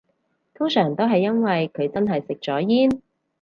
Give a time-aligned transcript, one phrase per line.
[0.55, 3.03] 通常都係因為佢真係食咗煙